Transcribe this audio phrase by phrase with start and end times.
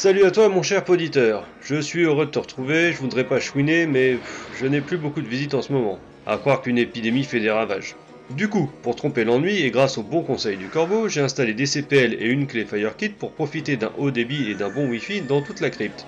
[0.00, 3.40] Salut à toi mon cher poditeur, je suis heureux de te retrouver, je voudrais pas
[3.40, 4.16] chouiner mais
[4.56, 7.50] je n'ai plus beaucoup de visites en ce moment, à croire qu'une épidémie fait des
[7.50, 7.96] ravages.
[8.30, 11.66] Du coup, pour tromper l'ennui et grâce au bon conseil du corbeau, j'ai installé des
[11.66, 15.42] CPL et une clé FireKit pour profiter d'un haut débit et d'un bon Wi-Fi dans
[15.42, 16.06] toute la crypte.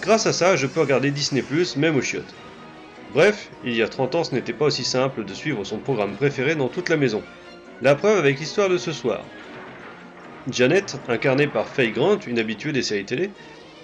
[0.00, 1.44] Grâce à ça, je peux regarder Disney+,
[1.76, 2.34] même aux chiottes.
[3.12, 6.14] Bref, il y a 30 ans ce n'était pas aussi simple de suivre son programme
[6.14, 7.22] préféré dans toute la maison.
[7.82, 9.20] La preuve avec l'histoire de ce soir.
[10.50, 13.30] Janet, incarnée par Faye Grant, une habituée des séries télé,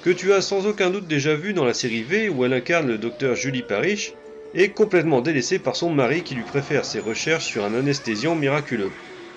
[0.03, 2.89] que tu as sans aucun doute déjà vue dans la série V où elle incarne
[2.89, 4.13] le docteur Julie Parrish,
[4.55, 8.91] est complètement délaissée par son mari qui lui préfère ses recherches sur un anesthésiant miraculeux.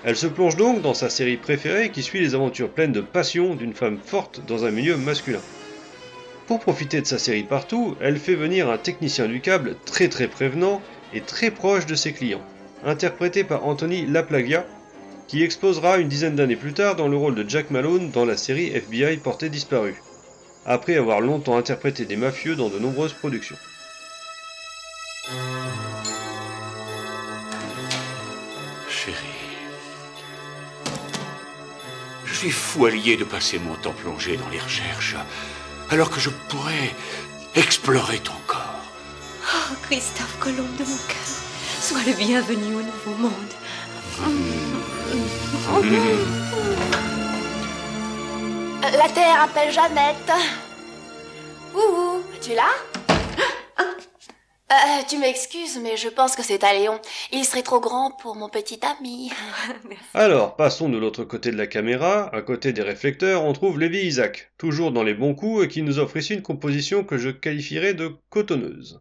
[0.04, 3.54] Elle se plonge donc dans sa série préférée qui suit les aventures pleines de passion
[3.54, 5.40] d'une femme forte dans un milieu masculin.
[6.46, 10.28] Pour profiter de sa série partout, elle fait venir un technicien du câble très très
[10.28, 10.82] prévenant
[11.14, 12.44] et très proche de ses clients,
[12.84, 14.66] interprété par Anthony Laplagia,
[15.28, 18.36] qui exposera une dizaine d'années plus tard dans le rôle de Jack Malone dans la
[18.36, 20.02] série FBI Portée disparue,
[20.66, 23.56] après avoir longtemps interprété des mafieux dans de nombreuses productions.
[28.88, 29.14] Chérie,
[32.24, 35.16] je suis fou allié de passer mon temps plongé dans les recherches,
[35.90, 36.94] alors que je pourrais
[37.54, 38.60] explorer ton corps.
[39.42, 44.63] Oh, Christophe Colomb de mon cœur, sois le bienvenu au nouveau monde.
[48.82, 50.30] La Terre appelle Jeannette.
[51.74, 52.68] Ouh, tu là?
[54.70, 57.00] Euh, Tu m'excuses, mais je pense que c'est à Léon.
[57.32, 59.30] Il serait trop grand pour mon petit ami.
[60.14, 63.98] Alors, passons de l'autre côté de la caméra, à côté des réflecteurs, on trouve Lévi
[64.06, 67.30] Isaac, toujours dans les bons coups et qui nous offre ici une composition que je
[67.30, 69.00] qualifierais de cotonneuse.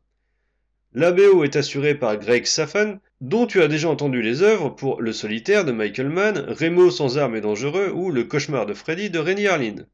[0.93, 5.01] La BO est assurée par Greg Safan, dont tu as déjà entendu les œuvres pour
[5.01, 9.09] Le Solitaire de Michael Mann, Remo sans armes et dangereux ou Le Cauchemar de Freddy
[9.09, 9.85] de Rennie Harlin.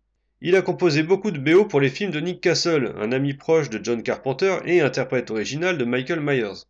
[0.41, 3.69] Il a composé beaucoup de BO pour les films de Nick Castle, un ami proche
[3.69, 6.65] de John Carpenter et interprète original de Michael Myers.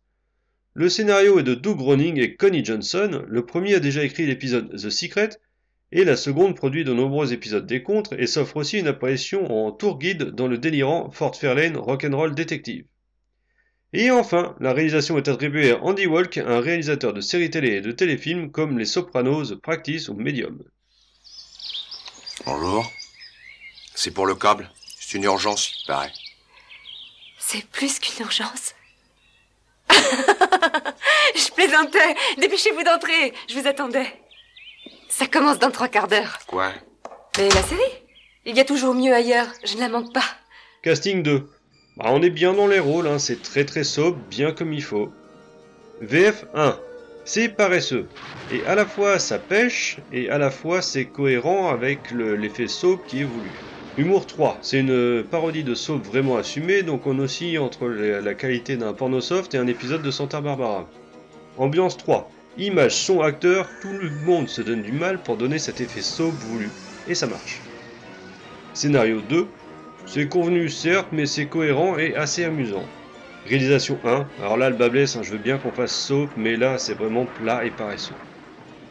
[0.74, 4.70] Le scénario est de Doug Groening et Connie Johnson, le premier a déjà écrit l'épisode
[4.76, 5.30] The Secret,
[5.92, 9.72] et la seconde produit de nombreux épisodes des contres et s'offre aussi une apparition en
[9.72, 12.84] tour guide dans le délirant Fort Fairlane Rock'n'Roll Detective.
[13.92, 17.80] Et enfin, la réalisation est attribuée à Andy Walk, un réalisateur de séries télé et
[17.80, 20.62] de téléfilms comme Les Sopranos, Practice ou Medium.
[22.46, 22.90] Bonjour.
[23.94, 24.70] C'est pour le câble?
[24.98, 26.12] C'est une urgence, il paraît.
[27.38, 28.76] C'est plus qu'une urgence.
[29.90, 32.14] je plaisantais.
[32.38, 33.34] Dépêchez-vous d'entrer.
[33.48, 34.06] Je vous attendais.
[35.08, 36.38] Ça commence dans trois quarts d'heure.
[36.46, 36.72] Quoi
[37.38, 37.82] Mais la série?
[38.46, 39.48] Il y a toujours mieux ailleurs.
[39.64, 40.24] Je ne la manque pas.
[40.82, 41.50] Casting 2.
[42.00, 44.82] Bah, on est bien dans les rôles, hein, c'est très très sobre, bien comme il
[44.82, 45.12] faut.
[46.00, 46.78] VF 1.
[47.26, 48.06] C'est paresseux.
[48.50, 53.06] Et à la fois ça pêche, et à la fois c'est cohérent avec l'effet soap
[53.06, 53.50] qui est voulu.
[53.98, 54.56] Humour 3.
[54.62, 59.20] C'est une parodie de soap vraiment assumée, donc on oscille entre la qualité d'un porno
[59.20, 60.88] soft et un épisode de Santa Barbara.
[61.58, 62.30] Ambiance 3.
[62.56, 66.32] Image, son, acteur, tout le monde se donne du mal pour donner cet effet soap
[66.32, 66.70] voulu.
[67.08, 67.60] Et ça marche.
[68.72, 69.46] Scénario 2.
[70.12, 72.82] C'est convenu certes, mais c'est cohérent et assez amusant.
[73.46, 76.56] Réalisation 1, alors là le bas blesse, hein, je veux bien qu'on fasse soap, mais
[76.56, 78.16] là c'est vraiment plat et paresseux.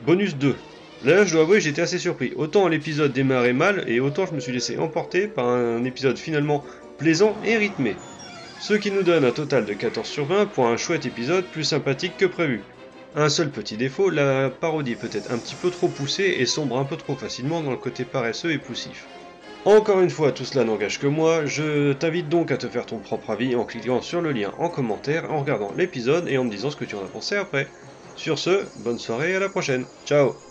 [0.05, 0.55] Bonus 2.
[1.03, 2.31] Là je dois avouer j'étais assez surpris.
[2.37, 6.63] Autant l'épisode démarrait mal, et autant je me suis laissé emporter par un épisode finalement
[6.97, 7.97] plaisant et rythmé.
[8.61, 11.65] Ce qui nous donne un total de 14 sur 20 pour un chouette épisode plus
[11.65, 12.61] sympathique que prévu.
[13.17, 16.77] Un seul petit défaut, la parodie est peut-être un petit peu trop poussée et sombre
[16.77, 19.05] un peu trop facilement dans le côté paresseux et poussif.
[19.65, 22.99] Encore une fois, tout cela n'engage que moi, je t'invite donc à te faire ton
[22.99, 26.49] propre avis en cliquant sur le lien en commentaire, en regardant l'épisode et en me
[26.49, 27.67] disant ce que tu en as pensé après.
[28.15, 29.85] Sur ce, bonne soirée et à la prochaine.
[30.05, 30.48] Ciao